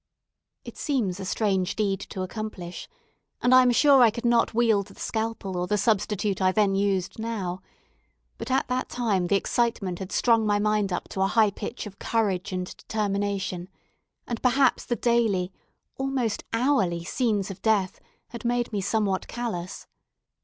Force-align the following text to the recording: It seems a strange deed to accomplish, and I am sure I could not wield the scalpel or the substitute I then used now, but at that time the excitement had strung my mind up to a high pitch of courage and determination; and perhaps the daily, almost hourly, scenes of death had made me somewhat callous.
It 0.65 0.79
seems 0.79 1.19
a 1.19 1.25
strange 1.25 1.75
deed 1.75 1.99
to 2.09 2.23
accomplish, 2.23 2.89
and 3.39 3.53
I 3.53 3.61
am 3.61 3.69
sure 3.69 4.01
I 4.01 4.09
could 4.09 4.25
not 4.25 4.51
wield 4.55 4.87
the 4.87 4.99
scalpel 4.99 5.55
or 5.55 5.67
the 5.67 5.77
substitute 5.77 6.41
I 6.41 6.51
then 6.51 6.73
used 6.73 7.19
now, 7.19 7.61
but 8.39 8.49
at 8.49 8.67
that 8.67 8.89
time 8.89 9.27
the 9.27 9.35
excitement 9.35 9.99
had 9.99 10.11
strung 10.11 10.43
my 10.43 10.57
mind 10.57 10.91
up 10.91 11.07
to 11.09 11.21
a 11.21 11.27
high 11.27 11.51
pitch 11.51 11.85
of 11.85 11.99
courage 11.99 12.51
and 12.51 12.75
determination; 12.77 13.69
and 14.25 14.41
perhaps 14.41 14.85
the 14.85 14.95
daily, 14.95 15.53
almost 15.97 16.45
hourly, 16.51 17.03
scenes 17.03 17.51
of 17.51 17.61
death 17.61 17.99
had 18.29 18.43
made 18.43 18.73
me 18.73 18.81
somewhat 18.81 19.27
callous. 19.27 19.85